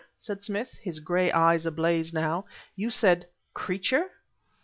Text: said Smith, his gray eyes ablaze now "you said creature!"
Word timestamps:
said 0.17 0.43
Smith, 0.43 0.79
his 0.81 0.99
gray 0.99 1.31
eyes 1.31 1.67
ablaze 1.67 2.11
now 2.11 2.43
"you 2.75 2.89
said 2.89 3.27
creature!" 3.53 4.05